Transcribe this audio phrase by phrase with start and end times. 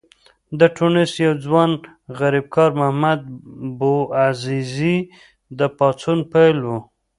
[0.59, 1.71] د ټونس یو ځوان
[2.19, 3.21] غریبکار محمد
[3.79, 4.97] بوعزیزي
[5.59, 6.67] د پاڅون پیل و.